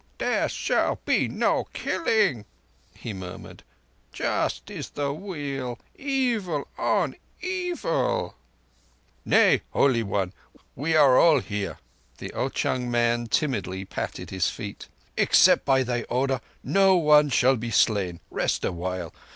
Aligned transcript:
"There 0.17 0.49
shall 0.49 0.99
be 1.05 1.27
no 1.27 1.65
killing," 1.73 2.45
he 2.95 3.13
murmured. 3.13 3.61
"Just 4.11 4.71
is 4.71 4.89
the 4.89 5.13
Wheel! 5.13 5.77
Evil 5.93 6.67
on 6.75 7.15
evil—" 7.39 8.33
"Nay, 9.25 9.61
Holy 9.69 10.01
One. 10.01 10.33
We 10.75 10.95
are 10.95 11.19
all 11.19 11.37
here." 11.37 11.77
The 12.17 12.33
Ao 12.33 12.49
chung 12.49 12.89
man 12.89 13.27
timidly 13.27 13.85
patted 13.85 14.31
his 14.31 14.49
feet. 14.49 14.87
"Except 15.17 15.65
by 15.65 15.83
thy 15.83 16.01
order, 16.09 16.41
no 16.63 16.95
one 16.95 17.29
shall 17.29 17.55
be 17.55 17.69
slain. 17.69 18.21
Rest 18.31 18.65
awhile. 18.65 19.13